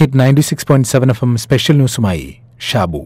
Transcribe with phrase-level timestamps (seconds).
[0.00, 2.26] Hit ninety six point seven F M special ന്യൂസുമായി
[2.60, 3.00] Shabu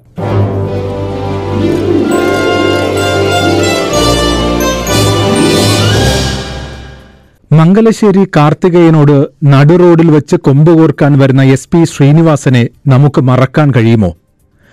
[7.50, 14.10] Mangalassery കാർത്തികേയനോട് നടുറോഡിൽ വെച്ച് കൊമ്പ് കോർക്കാൻ വരുന്ന എസ് പി ശ്രീനിവാസനെ നമുക്ക് മറക്കാൻ കഴിയുമോ?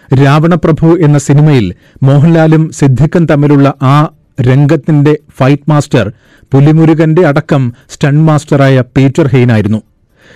[0.10, 1.66] രാവണപ്രഭു എന്ന സിനിമയിൽ
[2.04, 3.96] മോഹൻലാലും സിദ്ദിഖും തമ്മിലുള്ള ആ
[4.42, 6.06] രംഗത്തിന്റെ ഫൈറ്റ് മാസ്റ്റർ
[6.52, 9.80] പുലിമുരുകന്റെ അടക്കം സ്റ്റൺ മാസ്റ്ററായ പീറ്റർ ഹെയ്നായിരുന്നു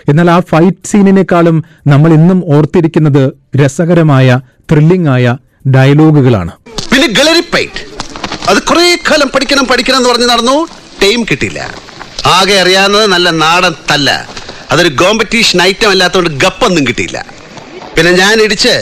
[0.10, 3.24] എന്നാൽ ആ ഫൈറ്റ് സീനിനേക്കാളും നമ്മൾ ഇന്നും ഓർത്തിരിക്കുന്നത്
[3.56, 4.40] രസകരമായ
[4.72, 5.36] ത്രില്ലിംഗ് ആയ
[5.68, 6.52] ഡയലോഗുകളാണ്
[6.92, 7.82] പിന്നെ ഗളരിപ്പൈറ്റ്
[8.50, 10.58] അത് കുറെ കാലം പഠിക്കണം പഠിക്കണം എന്ന് പറഞ്ഞ് നടന്നു.
[11.04, 11.62] ടൈം കിട്ടിയില്ല.
[12.28, 14.10] ആകെ അറിയാവുന്നത് നല്ല നാടൻ തല്ല.
[14.72, 17.26] അതൊരു കോമ്പറ്റീഷൻ ഐറ്റം അല്ലാത്തതുകൊണ്ട് ഗപ്പൊന്നും കിട്ടിയില്ല.
[17.96, 18.74] പിന്നെ ഞാൻ ഇടിച്ച്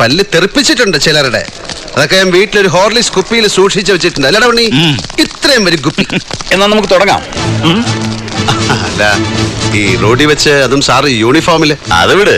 [0.00, 1.42] പല്ല് തെറിപ്പിച്ചിട്ടുണ്ട് ചിലരുടെ.
[1.96, 4.28] അതൊക്കെ ഞാൻ വീട്ടിലൊരു ഹോർലിക്സ് കുപ്പിയിൽ സൂക്ഷിച്ചു വെച്ചിട്ടുണ്ട്.
[4.28, 4.64] അല്ലടാ ഉണ്ണി
[5.18, 6.04] ഇത്രയും വരും കുപ്പി.
[6.52, 7.20] എന്നാൽ നമുക്ക് തുടങ്ങാം?
[8.50, 9.02] അല്ല
[9.78, 11.76] ഈ റോഡിൽ വെച്ച് അതും സാറ് യൂണിഫോമിൽ.
[11.92, 12.36] അത് വിട്.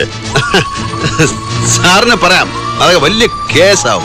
[1.65, 2.47] സാറിന് പറയാം
[2.81, 4.03] അതൊക്കെ വലിയ കേസാവും.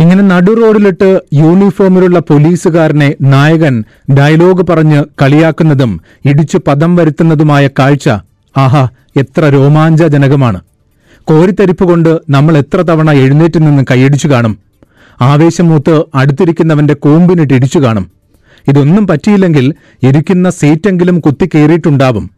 [0.00, 3.84] ഇങ്ങനെ നടു റോഡിലിട്ട് യൂണിഫോമിലുള്ള പോലീസുകാരനെ നായകൻ
[4.18, 8.08] ഡയലോഗ് പറഞ്ഞ് കളിയാക്കുന്നതും ഇടിച്ചു പദം വരുത്തുന്നതുമായ കാഴ്ച
[8.56, 10.60] ആഹാ എത്ര രോമാഞ്ചജനകമാണ്.
[11.24, 14.58] കോരിത്തരിപ്പ് കൊണ്ട് നമ്മൾ എത്ര തവണ എഴുന്നേറ്റ് നിന്ന് കൈയടിച്ചു കാണും.
[15.20, 18.19] ആവേശമൂത്ത് അടുത്തിരിക്കുന്നവന്റെ കൂമ്പിനിട്ട് ഇടിച്ചു കാണും.
[18.68, 22.30] ഇതൊന്നും പറ്റിയില്ലെങ്കിൽ ഇരിക്കുന്ന സീറ്റെങ്കിലും കുത്തി കുത്തിക്കേറിയിട്ടുണ്ടാവും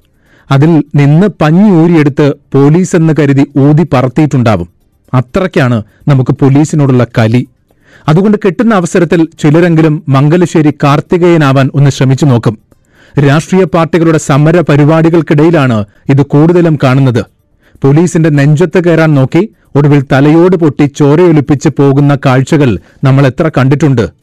[0.50, 4.68] അതിൽ നിന്ന് പഞ്ഞി ഊരിയെടുത്ത് പോലീസ് എന്ന് കരുതി ഊതി പറത്തിയിട്ടുണ്ടാവും.
[5.14, 7.46] അത്രയ്ക്കാണ് നമുക്ക് പോലീസിനോടുള്ള കലി.
[8.08, 12.58] അതുകൊണ്ട് കിട്ടുന്ന അവസരത്തിൽ ചിലരെങ്കിലും മംഗലശ്ശേരി കാർത്തികേയനാവാൻ ഒന്ന് ശ്രമിച്ചു നോക്കും.
[13.26, 17.24] രാഷ്ട്രീയ പാർട്ടികളുടെ സമര പരിപാടികൾക്കിടയിലാണ് ഇത് കൂടുതലും കാണുന്നത്.
[17.82, 24.21] പോലീസിന്റെ നെഞ്ചത്ത് കയറാൻ നോക്കി ഒടുവിൽ തലയോട് പൊട്ടി ചോരയൊലിപ്പിച്ച് പോകുന്ന കാഴ്ചകൾ നമ്മൾ എത്ര കണ്ടിട്ടുണ്ട്.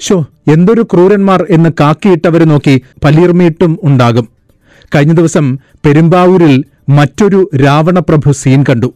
[0.00, 4.28] ഷോ എന്തൊരു ക്രൂരന്മാർ എന്ന് കാക്കിയിട്ടവരെ നോക്കി പലീർമീട്ടും ഉണ്ടാകും.
[4.94, 8.92] കഴിഞ്ഞ ദിവസം പെരുമ്പാവൂരിൽ മറ്റൊരു രാവണപ്രഭു സീൻ കണ്ടു.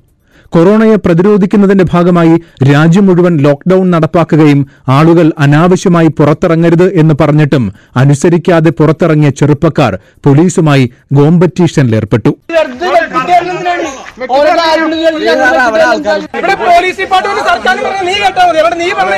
[0.52, 2.34] കൊറോണയെ പ്രതിരോധിക്കുന്നതിന്റെ ഭാഗമായി
[2.70, 7.64] രാജ്യം മുഴുവൻ ലോക്ഡൌൺ നടപ്പാക്കുകയും ആളുകൾ അനാവശ്യമായി പുറത്തിറങ്ങരുത് എന്ന് പറഞ്ഞിട്ടും
[7.96, 9.94] അനുസരിക്കാതെ പുറത്തിറങ്ങിയ ചെറുപ്പക്കാർ
[10.24, 12.32] പോലീസുമായി ഗോംപറ്റീഷനിലേർപ്പെട്ടു
[16.34, 18.58] ഇവിടെ പോലീസ് ഡിപ്പാർട്ട്മെന്റ് സർക്കാർ പറഞ്ഞ നീ കേട്ടാ മതി.
[18.60, 19.14] അവിടെ നീ പറഞ്ഞ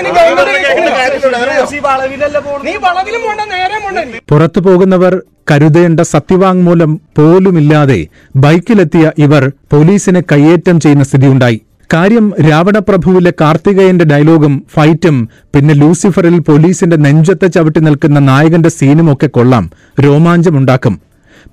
[2.64, 3.98] നീ വളവിലും പോണ്ട നേരെ പോണ്ട.
[4.30, 5.14] പുറത്തു പോകുന്നവർ
[5.50, 8.06] കരുതേണ്ട സത്യവാങ്മൂലം പോലുമില്ലാതെ
[8.36, 11.60] ബൈക്കിലെത്തിയ ഇവർ പോലീസിനെ കയ്യേറ്റം ചെയ്യുന്ന സ്ഥിതിയുണ്ടായി.
[11.94, 19.70] കാര്യം രാവണപ്രഭുവിലെ കാർത്തികേയന്റെ ഡയലോഗും ഫൈറ്റും പിന്നെ ലൂസിഫറിൽ പോലീസിന്റെ നെഞ്ചത്തെ ചവിട്ടി നിൽക്കുന്ന നായകന്റെ സീനും ഒക്കെ കൊള്ളാം
[20.00, 21.00] രോമാഞ്ചമുണ്ടാക്കും.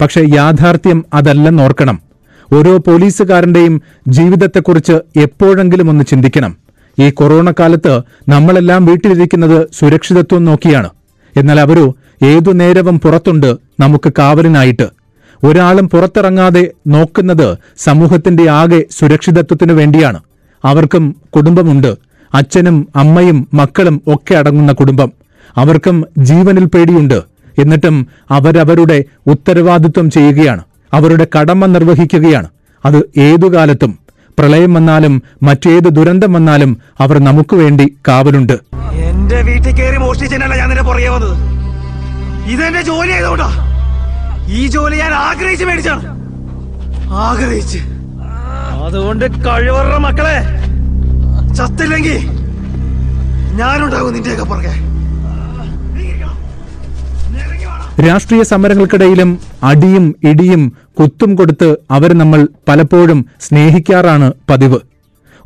[0.01, 2.01] പക്ഷെ യാഥാർത്ഥ്യം അതല്ലെന്നോർക്കണം.
[2.53, 6.57] ഓരോ പോലീസുകാരന്റെയും ജീവിതത്തെക്കുറിച്ച് എപ്പോഴെങ്കിലും ഒന്ന് ചിന്തിക്കണം.
[6.99, 10.89] ഈ കൊറോണ കാലത്ത് നമ്മളെല്ലാം വീട്ടിലിരിക്കുന്നത് സുരക്ഷിതത്വം നോക്കിയാണ്.
[11.37, 14.87] എന്നാൽ അവരോ ഏതു നേരവും പുറത്തുണ്ട് നമുക്ക് കാവലിനായിട്ട്.
[15.45, 20.19] ഒരാളും പുറത്തിറങ്ങാതെ നോക്കുന്നത് സമൂഹത്തിന്റെ ആകെ സുരക്ഷിതത്വത്തിനു വേണ്ടിയാണ്.
[20.65, 21.95] അവർക്കും കുടുംബമുണ്ട്.
[22.33, 25.11] അച്ഛനും അമ്മയും മക്കളും ഒക്കെ അടങ്ങുന്ന കുടുംബം.
[25.57, 27.21] അവർക്കും ജീവനിൽ പേടിയുണ്ട്.
[27.59, 30.63] എന്നിട്ടും അവരവരുടെ ഉത്തരവാദിത്വം ചെയ്യുകയാണ്.
[30.93, 32.47] അവരുടെ കടമ നിർവഹിക്കുകയാണ്.
[32.85, 33.99] അത് ഏതു കാലത്തും
[34.39, 38.53] പ്രളയം വന്നാലും മറ്റേത് ദുരന്തം വന്നാലും അവർ നമുക്ക് വേണ്ടി കാവലുണ്ട്.
[38.91, 41.07] എന്റെ വീട്ടിൽ കയറി മോഷ്ടിച്ചതിനല്ല ഞാൻ നിന്നെ പുറകെ
[42.49, 43.49] ഇതെന്റെ ജോലി ആയതുകൊണ്ടാ.
[44.49, 46.03] ഈ ജോലി ഞാൻ ആഗ്രഹിച്ച് മേടിച്ചാണ്
[47.09, 47.79] ആഗ്രഹിച്ച്.
[48.85, 50.37] അതുകൊണ്ട് കഴിവറ മക്കളെ
[51.57, 52.17] ചത്തില്ലെങ്കിൽ
[53.59, 54.73] ഞാനുണ്ടാകും നിന്റെയൊക്കെ പുറകെ.
[58.07, 64.79] രാഷ്ട്രീയ സമരങ്ങൾക്കിടയിലും അടിയും ഇടിയും കുത്തും കൊടുത്ത് അവർ നമ്മൾ പലപ്പോഴും സ്നേഹിക്കാറാണ് പതിവ്.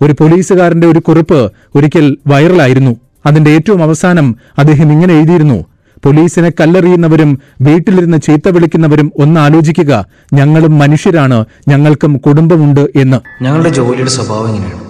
[0.02, 2.96] ഒരു പോലീസുകാരന്റെ ഒരു കുറിപ്പ് ഒരിക്കൽ വൈറലായിരുന്നു.
[3.26, 5.66] അതിന്റെ ഏറ്റവും അവസാനം അദ്ദേഹം ഇങ്ങനെ എഴുതിയിരുന്നു
[6.06, 7.30] പോലീസിനെ കല്ലെറിയുന്നവരും
[7.62, 9.94] വീട്ടിലിരുന്ന് ചീത്ത വിളിക്കുന്നവരും ഒന്ന് ആലോചിക്കുക
[10.34, 13.20] ഞങ്ങളും മനുഷ്യരാണ് ഞങ്ങൾക്കും കുടുംബമുണ്ട് എന്ന്.
[13.42, 14.84] ഞങ്ങളുടെ ജോലിയുടെ സ്വഭാവം ഇങ്ങനെയാണ്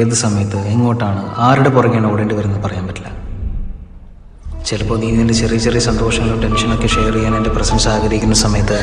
[0.00, 1.22] ഏത് സമയത്ത് എങ്ങോട്ടാണ്?
[1.38, 3.08] ആരുടെ പുറകെയാണ് ഓടേണ്ടി വരുന്നത് പറയാൻ പറ്റില്ല.
[4.66, 8.78] ചിലപ്പോൾ നീ നിന്റെ ചെറിയ ചെറിയ സന്തോഷങ്ങളും ടെൻഷനൊക്കെ ഷെയർ ചെയ്യാൻ എന്റെ പ്രസൻസ് ആഗ്രഹിക്കുന്ന സമയത്ത്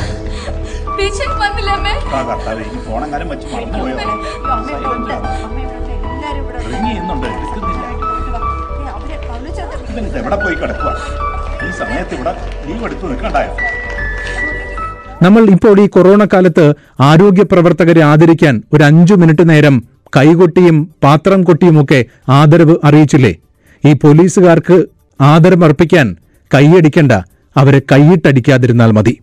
[9.90, 10.90] ഇവനിത് എവിടെ പോയി കിടക്കുക
[11.66, 12.32] ഈ സമയത്ത് ഇവിടെ
[15.22, 16.64] നമ്മൾ ഇപ്പോൾ ഈ കൊറോണ കാലത്ത്
[17.00, 19.76] ആരോഗ്യ പ്രവർത്തകരെ ആദരിക്കാൻ ഒരു അഞ്ചു മിനിറ്റ് നേരം
[20.16, 23.32] കൈകൊട്ടിയും പാത്രം കൊട്ടിയുമൊക്കെ ആദരവ് അറിയിച്ചില്ലേ?
[23.84, 24.76] ഈ പോലീസുകാർക്ക്
[25.20, 26.06] ആദരം അർപ്പിക്കാൻ
[26.54, 27.12] കൈയടിക്കണ്ട.
[27.56, 29.14] അവരെ കൈയിട്ടടിക്കാതിരുന്നാൽ മതി.